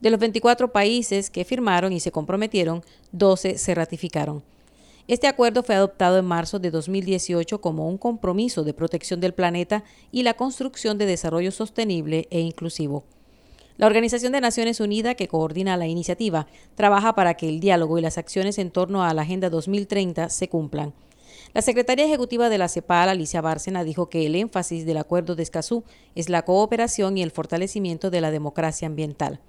De 0.00 0.08
los 0.08 0.18
24 0.18 0.72
países 0.72 1.28
que 1.28 1.44
firmaron 1.44 1.92
y 1.92 2.00
se 2.00 2.12
comprometieron, 2.12 2.82
12 3.12 3.58
se 3.58 3.74
ratificaron. 3.74 4.42
Este 5.08 5.26
acuerdo 5.26 5.62
fue 5.62 5.74
adoptado 5.74 6.18
en 6.18 6.24
marzo 6.24 6.58
de 6.58 6.70
2018 6.70 7.60
como 7.60 7.86
un 7.86 7.98
compromiso 7.98 8.64
de 8.64 8.72
protección 8.72 9.20
del 9.20 9.34
planeta 9.34 9.84
y 10.10 10.22
la 10.22 10.34
construcción 10.34 10.96
de 10.96 11.04
desarrollo 11.04 11.52
sostenible 11.52 12.28
e 12.30 12.40
inclusivo. 12.40 13.04
La 13.78 13.86
Organización 13.86 14.32
de 14.32 14.40
Naciones 14.40 14.80
Unidas, 14.80 15.16
que 15.16 15.28
coordina 15.28 15.76
la 15.76 15.86
iniciativa, 15.86 16.46
trabaja 16.76 17.14
para 17.14 17.34
que 17.34 17.46
el 17.46 17.60
diálogo 17.60 17.98
y 17.98 18.02
las 18.02 18.16
acciones 18.16 18.58
en 18.58 18.70
torno 18.70 19.04
a 19.04 19.12
la 19.12 19.22
Agenda 19.22 19.50
2030 19.50 20.30
se 20.30 20.48
cumplan. 20.48 20.94
La 21.52 21.60
secretaria 21.60 22.06
ejecutiva 22.06 22.48
de 22.48 22.56
la 22.56 22.68
CEPAL, 22.68 23.10
Alicia 23.10 23.42
Bárcena, 23.42 23.84
dijo 23.84 24.08
que 24.08 24.24
el 24.24 24.34
énfasis 24.34 24.86
del 24.86 24.96
acuerdo 24.96 25.36
de 25.36 25.42
Escazú 25.42 25.84
es 26.14 26.30
la 26.30 26.46
cooperación 26.46 27.18
y 27.18 27.22
el 27.22 27.30
fortalecimiento 27.30 28.10
de 28.10 28.22
la 28.22 28.30
democracia 28.30 28.86
ambiental. 28.86 29.40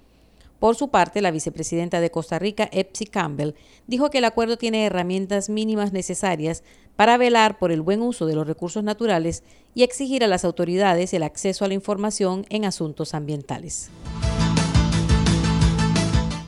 Por 0.60 0.76
su 0.76 0.90
parte, 0.90 1.22
la 1.22 1.32
vicepresidenta 1.32 2.02
de 2.02 2.10
Costa 2.10 2.40
Rica, 2.40 2.68
Epsi 2.72 3.06
Campbell, 3.06 3.54
dijo 3.86 4.10
que 4.10 4.18
el 4.18 4.26
acuerdo 4.26 4.58
tiene 4.58 4.86
herramientas 4.86 5.50
mínimas 5.50 5.94
necesarias 5.94 6.64
para 6.96 7.18
velar 7.18 7.60
por 7.60 7.72
el 7.72 7.82
buen 7.82 8.02
uso 8.02 8.26
de 8.26 8.34
los 8.34 8.48
recursos 8.48 8.84
naturales 8.84 9.44
y 9.76 9.84
exigir 9.84 10.24
a 10.24 10.28
las 10.28 10.44
autoridades 10.44 11.14
el 11.14 11.22
acceso 11.22 11.64
a 11.64 11.68
la 11.68 11.76
información 11.76 12.46
en 12.50 12.66
asuntos 12.66 13.14
ambientales. 13.14 13.92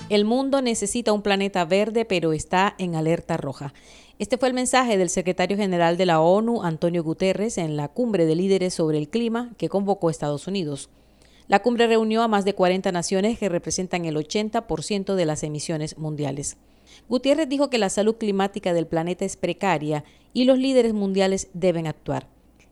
El 0.10 0.26
mundo 0.26 0.64
necesita 0.64 1.14
un 1.14 1.22
planeta 1.22 1.66
verde, 1.66 2.04
pero 2.04 2.34
está 2.34 2.74
en 2.80 2.96
alerta 2.96 3.38
roja. 3.38 3.76
Este 4.18 4.40
fue 4.40 4.48
el 4.48 4.56
mensaje 4.56 4.98
del 4.98 5.12
secretario 5.12 5.56
general 5.56 5.98
de 5.98 6.08
la 6.08 6.20
ONU, 6.20 6.64
Antonio 6.64 7.04
Guterres, 7.04 7.60
en 7.60 7.78
la 7.78 7.90
cumbre 7.90 8.26
de 8.26 8.36
líderes 8.36 8.74
sobre 8.74 8.98
el 8.98 9.08
clima 9.08 9.52
que 9.58 9.70
convocó 9.70 10.10
Estados 10.10 10.48
Unidos. 10.48 10.90
La 11.50 11.64
cumbre 11.64 11.88
reunió 11.88 12.22
a 12.22 12.28
más 12.28 12.46
de 12.46 12.54
40 12.54 12.92
naciones 12.92 13.40
que 13.40 13.50
representan 13.50 14.06
el 14.06 14.16
80% 14.16 15.16
de 15.16 15.26
las 15.26 15.42
emisiones 15.42 15.98
mundiales. 15.98 16.58
Gutiérrez 17.10 17.50
dijo 17.50 17.72
que 17.72 17.80
la 17.80 17.90
salud 17.90 18.18
climática 18.18 18.72
del 18.72 18.86
planeta 18.86 19.26
es 19.26 19.36
precaria 19.36 20.04
y 20.32 20.46
los 20.46 20.60
líderes 20.60 20.94
mundiales 20.94 21.50
deben 21.54 21.88
actuar. 21.88 22.28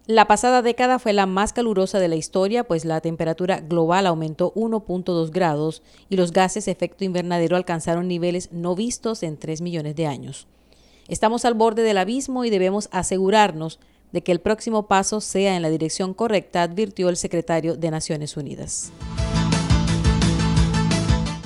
La 0.06 0.26
pasada 0.26 0.62
década 0.62 1.00
fue 1.00 1.12
la 1.12 1.26
más 1.26 1.54
calurosa 1.54 2.00
de 2.00 2.08
la 2.08 2.18
historia, 2.18 2.66
pues 2.66 2.86
la 2.86 3.02
temperatura 3.02 3.62
global 3.62 4.06
aumentó 4.06 4.54
1.2 4.54 5.32
grados 5.32 5.82
y 6.08 6.16
los 6.16 6.32
gases 6.32 6.68
efecto 6.68 7.04
invernadero 7.04 7.56
alcanzaron 7.56 8.08
niveles 8.08 8.52
no 8.52 8.76
vistos 8.76 9.24
en 9.24 9.38
3 9.38 9.60
millones 9.62 9.96
de 9.96 10.06
años. 10.06 10.48
Estamos 11.08 11.46
al 11.46 11.56
borde 11.56 11.82
del 11.82 11.98
abismo 11.98 12.46
y 12.46 12.52
debemos 12.52 12.90
asegurarnos 12.92 13.80
de 14.12 14.22
que 14.22 14.32
el 14.32 14.40
próximo 14.40 14.88
paso 14.88 15.22
sea 15.22 15.56
en 15.56 15.62
la 15.62 15.70
dirección 15.70 16.14
correcta, 16.14 16.64
advirtió 16.64 17.10
el 17.10 17.18
secretario 17.18 17.76
de 17.76 17.92
Naciones 17.92 18.38
Unidas. 18.38 18.92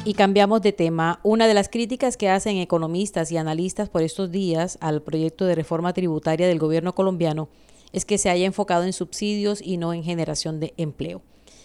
Y 0.04 0.16
cambiamos 0.16 0.62
de 0.62 0.74
tema. 0.74 1.20
Una 1.22 1.48
de 1.48 1.54
las 1.54 1.70
críticas 1.70 2.18
que 2.18 2.30
hacen 2.30 2.58
economistas 2.58 3.32
y 3.32 3.38
analistas 3.38 3.88
por 3.88 4.02
estos 4.02 4.32
días 4.32 4.78
al 4.82 5.04
proyecto 5.04 5.46
de 5.46 5.54
reforma 5.54 5.94
tributaria 5.94 6.48
del 6.48 6.58
gobierno 6.58 6.96
colombiano 6.96 7.50
es 7.94 8.06
que 8.06 8.18
se 8.18 8.30
haya 8.30 8.46
enfocado 8.46 8.84
en 8.84 8.94
subsidios 8.94 9.62
y 9.62 9.78
no 9.78 9.94
en 9.94 10.04
generación 10.04 10.60
de 10.60 10.74
empleo. 10.78 11.22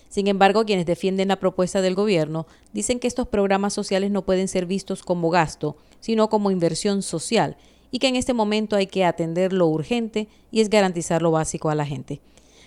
Sin 0.09 0.29
embargo, 0.29 0.65
quienes 0.65 0.87
defienden 0.87 1.29
la 1.29 1.41
propuesta 1.41 1.81
del 1.81 1.95
gobierno 1.95 2.47
dicen 2.73 3.00
que 3.00 3.09
estos 3.09 3.26
programas 3.26 3.73
sociales 3.75 4.11
no 4.11 4.25
pueden 4.25 4.49
ser 4.49 4.67
vistos 4.67 5.03
como 5.03 5.31
gasto, 5.31 5.76
sino 6.00 6.29
como 6.29 6.50
inversión 6.50 7.03
social, 7.03 7.57
y 7.90 7.99
que 7.99 8.09
en 8.09 8.16
este 8.16 8.35
momento 8.35 8.76
hay 8.76 8.87
que 8.87 9.05
atender 9.05 9.52
lo 9.52 9.66
urgente 9.66 10.28
y 10.50 10.61
es 10.61 10.71
garantizar 10.71 11.23
lo 11.23 11.31
básico 11.31 11.71
a 11.71 11.75
la 11.75 11.87
gente. 11.87 12.21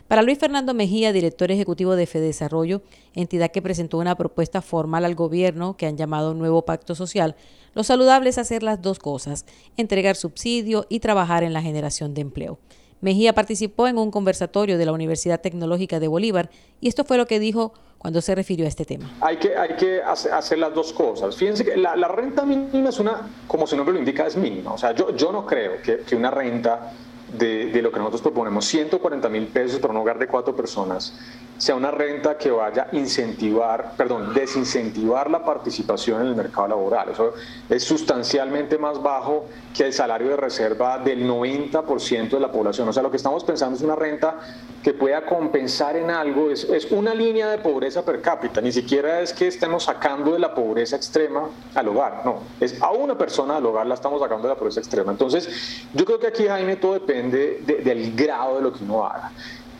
Para 0.08 0.24
Luis 0.24 0.40
Fernando 0.40 0.74
Mejía, 0.74 1.14
director 1.14 1.52
ejecutivo 1.52 1.96
de 1.96 2.08
FEDESarrollo, 2.08 2.82
entidad 3.14 3.52
que 3.52 3.62
presentó 3.62 4.00
una 4.00 4.16
propuesta 4.16 4.64
formal 4.64 5.06
al 5.06 5.14
gobierno 5.14 5.78
que 5.78 5.86
han 5.86 5.98
llamado 5.98 6.34
Nuevo 6.34 6.66
Pacto 6.66 6.96
Social, 6.96 7.36
lo 7.76 7.84
saludable 7.84 8.32
es 8.32 8.40
hacer 8.40 8.64
las 8.64 8.82
dos 8.82 8.98
cosas, 8.98 9.46
entregar 9.78 10.16
subsidio 10.16 10.88
y 10.90 11.00
trabajar 11.00 11.44
en 11.44 11.54
la 11.54 11.62
generación 11.62 12.16
de 12.16 12.22
empleo. 12.22 12.58
Mejía 13.01 13.34
participó 13.34 13.88
en 13.88 13.98
un 13.98 14.12
conversatorio 14.12 14.77
de 14.77 14.86
la 14.86 14.91
Universidad 14.91 15.41
Tecnológica 15.41 16.00
de 16.00 16.08
Bolívar 16.08 16.50
y 16.82 16.89
esto 16.89 17.06
fue 17.06 17.18
lo 17.18 17.27
que 17.27 17.39
dijo 17.39 17.74
cuando 17.98 18.22
se 18.22 18.34
refirió 18.36 18.65
a 18.65 18.70
este 18.70 18.86
tema. 18.86 19.12
Hay 19.22 19.38
que, 19.38 20.01
hacer 20.03 20.58
las 20.58 20.74
dos 20.74 20.94
cosas. 20.94 21.36
Fíjense 21.36 21.65
que 21.65 21.77
la, 21.77 21.96
renta 22.08 22.46
mínima 22.46 22.89
es 22.89 23.00
una, 23.00 23.29
como 23.48 23.68
su 23.68 23.75
nombre 23.75 23.94
lo 23.94 24.00
indica, 24.00 24.25
es 24.25 24.36
mínima. 24.36 24.74
O 24.74 24.77
sea, 24.77 24.94
yo, 24.94 25.32
no 25.32 25.46
creo 25.46 25.82
que, 25.82 26.00
que 26.00 26.15
una 26.15 26.32
renta 26.32 26.94
de, 27.38 27.68
de, 27.68 27.82
lo 27.82 27.91
que 27.91 28.00
nosotros 28.00 28.22
proponemos, 28.22 28.65
140 28.65 29.29
mil 29.29 29.48
pesos 29.48 29.79
para 29.79 29.94
un 29.94 30.00
hogar 30.00 30.18
de 30.18 30.27
cuatro 30.27 30.56
personas, 30.56 31.13
sea 31.60 31.75
una 31.75 31.92
renta 31.92 32.38
que 32.38 32.50
vaya 32.50 32.88
a 32.92 32.96
incentivar, 32.96 33.92
perdón, 33.98 34.34
desincentivar 34.34 35.30
la 35.30 35.44
participación 35.44 36.22
en 36.22 36.28
el 36.28 36.36
mercado 36.36 36.70
laboral. 36.70 37.10
Eso 37.10 37.34
es 37.70 37.84
sustancialmente 37.84 38.78
más 38.78 39.01
bajo 39.01 39.46
que 39.75 39.84
el 39.84 39.94
salario 39.94 40.30
de 40.30 40.38
reserva 40.38 40.98
del 40.98 41.30
90% 41.30 42.30
de 42.30 42.39
la 42.39 42.51
población. 42.51 42.88
O 42.88 42.94
sea, 42.94 43.04
lo 43.04 43.12
que 43.12 43.18
estamos 43.18 43.44
pensando 43.44 43.75
es 43.75 43.84
una 43.84 43.96
renta 43.96 44.39
que 44.82 44.94
pueda 44.94 45.25
compensar 45.25 45.98
en 45.98 46.10
algo, 46.10 46.50
es, 46.50 46.63
es 46.63 46.89
una 46.92 47.13
línea 47.13 47.50
de 47.50 47.58
pobreza 47.58 48.04
per 48.06 48.22
cápita, 48.22 48.62
ni 48.62 48.72
siquiera 48.72 49.20
es 49.20 49.34
que 49.34 49.48
estemos 49.48 49.84
sacando 49.84 50.32
de 50.32 50.39
la 50.39 50.56
pobreza 50.56 50.96
extrema 50.96 51.50
al 51.75 51.88
hogar, 51.89 52.22
no, 52.24 52.39
es 52.62 52.82
a 52.82 52.92
una 52.92 53.18
persona 53.18 53.58
al 53.58 53.66
hogar 53.66 53.86
la 53.86 53.96
estamos 53.96 54.22
sacando 54.22 54.48
de 54.48 54.54
la 54.54 54.58
pobreza 54.58 54.80
extrema. 54.80 55.12
Entonces, 55.12 55.86
yo 55.94 56.06
creo 56.06 56.20
que 56.20 56.28
aquí, 56.28 56.48
Jaime, 56.48 56.78
todo 56.78 56.94
depende 56.94 57.62
del 57.84 58.16
grado 58.16 58.56
de 58.56 58.62
lo 58.62 58.72
que 58.72 58.84
uno 58.84 59.06
haga. 59.06 59.32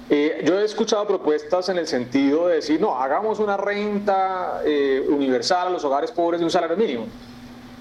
Eh, 0.10 0.42
yo 0.44 0.60
he 0.60 0.66
escuchado 0.66 1.06
propuestas 1.06 1.70
en 1.70 1.78
el 1.78 1.86
sentido 1.86 2.48
de 2.48 2.56
decir, 2.56 2.82
no, 2.82 3.00
hagamos 3.00 3.40
una 3.40 3.58
renta 3.58 4.62
eh, 4.66 5.06
universal 5.08 5.68
a 5.68 5.70
los 5.70 5.84
hogares 5.84 6.12
pobres 6.12 6.40
de 6.40 6.46
un 6.46 6.52
salario 6.52 6.76
mínimo. 6.76 7.06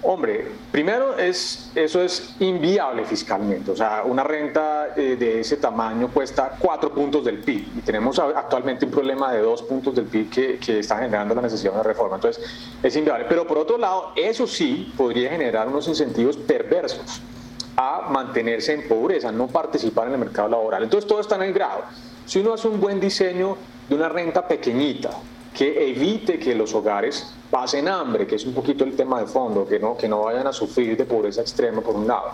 Hombre, 0.02 0.47
primero 0.70 1.18
es, 1.18 1.73
eso 1.75 2.00
es 2.00 2.37
inviable 2.38 3.04
fiscalmente, 3.04 3.73
o 3.73 3.76
sea, 3.76 4.02
una 4.04 4.23
renta 4.23 4.90
eh, 4.94 5.16
de 5.16 5.40
ese 5.40 5.56
tamaño 5.56 6.08
cuesta 6.08 6.52
cuatro 6.56 6.92
puntos 6.92 7.25
del 7.25 7.38
PIB 7.38 7.78
y 7.78 7.80
tenemos 7.80 8.16
actualmente 8.20 8.85
un 8.85 8.92
problema 8.92 9.32
de 9.32 9.40
dos 9.40 9.62
puntos 9.62 9.97
del 9.97 10.04
PIB 10.04 10.30
que, 10.30 10.58
que 10.58 10.78
está 10.78 10.99
generando 10.99 11.34
la 11.34 11.43
necesidad 11.43 11.73
de 11.75 11.82
reforma, 11.82 12.14
entonces 12.14 12.45
es 12.80 12.95
inviable. 12.95 13.26
Pero 13.28 13.45
por 13.45 13.58
otro 13.58 13.76
lado, 13.76 14.12
eso 14.14 14.47
sí 14.47 14.93
podría 14.97 15.30
generar 15.30 15.67
unos 15.67 15.88
incentivos 15.88 16.36
perversos 16.36 17.21
a 17.76 18.08
mantenerse 18.10 18.75
en 18.75 18.86
pobreza, 18.86 19.32
no 19.32 19.49
participar 19.49 20.08
en 20.08 20.14
el 20.14 20.19
mercado 20.21 20.49
laboral. 20.49 20.84
Entonces 20.84 21.08
todo 21.08 21.21
está 21.21 21.36
en 21.36 21.43
el 21.43 21.52
grado. 21.52 21.82
Si 22.28 22.41
uno 22.41 22.52
hace 22.52 22.69
un 22.69 22.78
buen 22.78 23.00
diseño 23.00 23.56
de 23.88 23.95
una 23.95 24.10
renta 24.10 24.47
pequeñita, 24.47 25.08
que 25.56 25.88
evite 25.88 26.38
que 26.38 26.54
los 26.54 26.75
hogares 26.75 27.32
pasen 27.50 27.88
hambre, 27.88 28.26
que 28.26 28.34
es 28.34 28.45
un 28.45 28.52
poquito 28.52 28.84
el 28.84 28.95
tema 28.95 29.19
de 29.19 29.26
fondo, 29.26 29.67
que 29.67 29.78
no, 29.78 29.97
que 29.97 30.10
no 30.10 30.25
vayan 30.25 30.47
a 30.47 30.52
sufrir 30.52 30.95
de 30.95 31.06
pobreza 31.06 31.41
extrema 31.41 31.80
por 31.80 31.97
un 31.97 32.06
lado. 32.06 32.32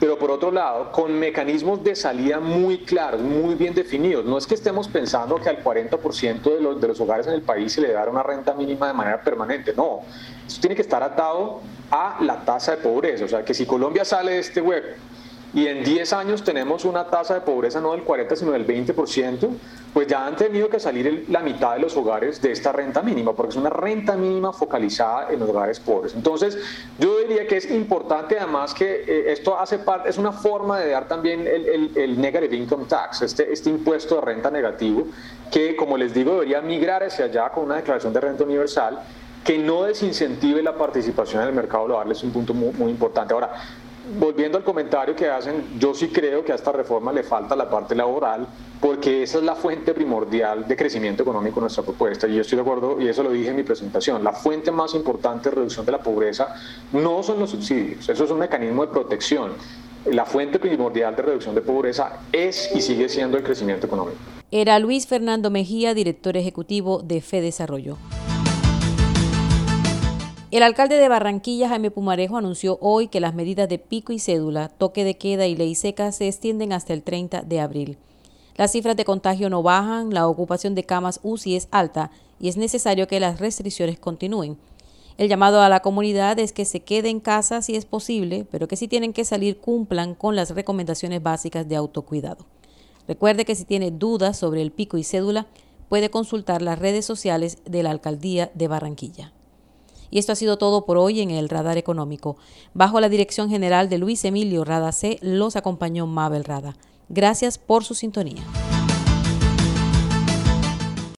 Pero 0.00 0.18
por 0.18 0.32
otro 0.32 0.50
lado, 0.50 0.90
con 0.90 1.16
mecanismos 1.16 1.84
de 1.84 1.94
salida 1.94 2.40
muy 2.40 2.78
claros, 2.78 3.20
muy 3.20 3.54
bien 3.54 3.72
definidos. 3.72 4.24
No 4.24 4.36
es 4.36 4.48
que 4.48 4.56
estemos 4.56 4.88
pensando 4.88 5.36
que 5.36 5.48
al 5.48 5.62
40% 5.62 6.42
de 6.42 6.60
los, 6.60 6.80
de 6.80 6.88
los 6.88 7.00
hogares 7.00 7.28
en 7.28 7.34
el 7.34 7.42
país 7.42 7.72
se 7.72 7.82
le 7.82 7.92
dará 7.92 8.10
una 8.10 8.24
renta 8.24 8.52
mínima 8.54 8.88
de 8.88 8.94
manera 8.94 9.22
permanente. 9.22 9.74
No, 9.76 10.00
eso 10.44 10.60
tiene 10.60 10.74
que 10.74 10.82
estar 10.82 11.04
atado 11.04 11.60
a 11.92 12.16
la 12.20 12.44
tasa 12.44 12.72
de 12.72 12.78
pobreza. 12.78 13.26
O 13.26 13.28
sea, 13.28 13.44
que 13.44 13.54
si 13.54 13.64
Colombia 13.64 14.04
sale 14.04 14.32
de 14.32 14.38
este 14.40 14.60
hueco 14.60 14.88
y 15.52 15.66
en 15.66 15.82
10 15.82 16.12
años 16.12 16.44
tenemos 16.44 16.84
una 16.84 17.06
tasa 17.06 17.34
de 17.34 17.40
pobreza 17.40 17.80
no 17.80 17.92
del 17.92 18.02
40, 18.02 18.36
sino 18.36 18.52
del 18.52 18.66
20%, 18.66 19.48
pues 19.92 20.06
ya 20.06 20.24
han 20.24 20.36
tenido 20.36 20.68
que 20.68 20.78
salir 20.78 21.26
la 21.28 21.40
mitad 21.40 21.74
de 21.74 21.80
los 21.80 21.96
hogares 21.96 22.40
de 22.40 22.52
esta 22.52 22.72
renta 22.72 23.02
mínima, 23.02 23.32
porque 23.34 23.50
es 23.50 23.56
una 23.56 23.70
renta 23.70 24.16
mínima 24.16 24.52
focalizada 24.52 25.28
en 25.30 25.40
los 25.40 25.48
hogares 25.48 25.80
pobres. 25.80 26.14
Entonces, 26.14 26.56
yo 26.98 27.18
diría 27.18 27.46
que 27.48 27.56
es 27.56 27.70
importante 27.70 28.38
además 28.38 28.74
que 28.74 29.04
eh, 29.06 29.32
esto 29.32 29.58
hace 29.58 29.78
parte, 29.78 30.08
es 30.08 30.18
una 30.18 30.32
forma 30.32 30.78
de 30.78 30.90
dar 30.90 31.08
también 31.08 31.46
el, 31.46 31.90
el, 31.96 32.20
negative 32.20 32.56
income 32.56 32.84
tax, 32.86 33.22
este, 33.22 33.52
este 33.52 33.70
impuesto 33.70 34.16
de 34.16 34.20
renta 34.20 34.50
negativo, 34.50 35.06
que 35.50 35.74
como 35.74 35.96
les 35.96 36.14
digo 36.14 36.34
debería 36.34 36.60
migrar 36.60 37.02
hacia 37.02 37.24
allá 37.24 37.48
con 37.50 37.64
una 37.64 37.76
declaración 37.76 38.12
de 38.12 38.20
renta 38.20 38.44
universal 38.44 39.00
que 39.44 39.58
no 39.58 39.84
desincentive 39.84 40.62
la 40.62 40.74
participación 40.74 41.42
en 41.42 41.48
el 41.48 41.54
mercado 41.54 41.88
laboral 41.88 42.12
es 42.12 42.22
un 42.22 42.30
punto 42.30 42.52
muy, 42.52 42.72
muy 42.72 42.90
importante. 42.90 43.32
Ahora, 43.32 43.52
volviendo 44.18 44.58
al 44.58 44.64
comentario 44.64 45.14
que 45.14 45.28
hacen, 45.28 45.78
yo 45.78 45.94
sí 45.94 46.08
creo 46.08 46.44
que 46.44 46.52
a 46.52 46.54
esta 46.54 46.72
reforma 46.72 47.12
le 47.12 47.22
falta 47.22 47.54
la 47.54 47.68
parte 47.68 47.94
laboral, 47.94 48.46
porque 48.80 49.22
esa 49.22 49.38
es 49.38 49.44
la 49.44 49.54
fuente 49.54 49.92
primordial 49.92 50.66
de 50.66 50.76
crecimiento 50.76 51.22
económico 51.22 51.58
en 51.58 51.62
nuestra 51.62 51.82
propuesta. 51.82 52.26
Y 52.26 52.34
yo 52.34 52.40
estoy 52.40 52.56
de 52.56 52.62
acuerdo, 52.62 53.00
y 53.00 53.08
eso 53.08 53.22
lo 53.22 53.30
dije 53.30 53.50
en 53.50 53.56
mi 53.56 53.62
presentación, 53.62 54.24
la 54.24 54.32
fuente 54.32 54.70
más 54.70 54.94
importante 54.94 55.50
de 55.50 55.56
reducción 55.56 55.84
de 55.84 55.92
la 55.92 55.98
pobreza 55.98 56.54
no 56.92 57.22
son 57.22 57.38
los 57.38 57.50
subsidios, 57.50 58.08
eso 58.08 58.24
es 58.24 58.30
un 58.30 58.38
mecanismo 58.38 58.86
de 58.86 58.92
protección. 58.92 59.52
La 60.06 60.24
fuente 60.24 60.58
primordial 60.58 61.14
de 61.14 61.22
reducción 61.22 61.54
de 61.54 61.60
pobreza 61.60 62.20
es 62.32 62.70
y 62.74 62.80
sigue 62.80 63.08
siendo 63.08 63.36
el 63.36 63.42
crecimiento 63.42 63.86
económico. 63.86 64.16
Era 64.50 64.78
Luis 64.78 65.06
Fernando 65.06 65.50
Mejía, 65.50 65.92
director 65.92 66.36
ejecutivo 66.38 67.02
de 67.02 67.20
FEDesarrollo. 67.20 67.98
El 70.50 70.64
alcalde 70.64 70.96
de 70.96 71.08
Barranquilla, 71.08 71.68
Jaime 71.68 71.92
Pumarejo, 71.92 72.36
anunció 72.36 72.76
hoy 72.80 73.06
que 73.06 73.20
las 73.20 73.34
medidas 73.34 73.68
de 73.68 73.78
pico 73.78 74.12
y 74.12 74.18
cédula, 74.18 74.68
toque 74.68 75.04
de 75.04 75.16
queda 75.16 75.46
y 75.46 75.54
ley 75.54 75.76
seca 75.76 76.10
se 76.10 76.26
extienden 76.26 76.72
hasta 76.72 76.92
el 76.92 77.04
30 77.04 77.42
de 77.42 77.60
abril. 77.60 77.98
Las 78.56 78.72
cifras 78.72 78.96
de 78.96 79.04
contagio 79.04 79.48
no 79.48 79.62
bajan, 79.62 80.12
la 80.12 80.26
ocupación 80.26 80.74
de 80.74 80.82
camas 80.82 81.20
UCI 81.22 81.54
es 81.54 81.68
alta 81.70 82.10
y 82.40 82.48
es 82.48 82.56
necesario 82.56 83.06
que 83.06 83.20
las 83.20 83.38
restricciones 83.38 84.00
continúen. 84.00 84.58
El 85.18 85.28
llamado 85.28 85.60
a 85.60 85.68
la 85.68 85.82
comunidad 85.82 86.36
es 86.40 86.52
que 86.52 86.64
se 86.64 86.80
quede 86.80 87.10
en 87.10 87.20
casa 87.20 87.62
si 87.62 87.76
es 87.76 87.84
posible, 87.84 88.44
pero 88.50 88.66
que 88.66 88.74
si 88.74 88.88
tienen 88.88 89.12
que 89.12 89.24
salir 89.24 89.60
cumplan 89.60 90.16
con 90.16 90.34
las 90.34 90.50
recomendaciones 90.50 91.22
básicas 91.22 91.68
de 91.68 91.76
autocuidado. 91.76 92.44
Recuerde 93.06 93.44
que 93.44 93.54
si 93.54 93.64
tiene 93.64 93.92
dudas 93.92 94.36
sobre 94.36 94.62
el 94.62 94.72
pico 94.72 94.98
y 94.98 95.04
cédula, 95.04 95.46
puede 95.88 96.10
consultar 96.10 96.60
las 96.60 96.80
redes 96.80 97.04
sociales 97.06 97.58
de 97.66 97.84
la 97.84 97.92
Alcaldía 97.92 98.50
de 98.54 98.66
Barranquilla. 98.66 99.32
Y 100.10 100.18
esto 100.18 100.32
ha 100.32 100.36
sido 100.36 100.58
todo 100.58 100.84
por 100.84 100.98
hoy 100.98 101.20
en 101.20 101.30
el 101.30 101.48
Radar 101.48 101.78
Económico. 101.78 102.36
Bajo 102.74 103.00
la 103.00 103.08
dirección 103.08 103.48
general 103.48 103.88
de 103.88 103.98
Luis 103.98 104.24
Emilio 104.24 104.64
Rada 104.64 104.92
C, 104.92 105.18
los 105.22 105.56
acompañó 105.56 106.06
Mabel 106.06 106.44
Rada. 106.44 106.76
Gracias 107.08 107.58
por 107.58 107.84
su 107.84 107.94
sintonía. 107.94 108.42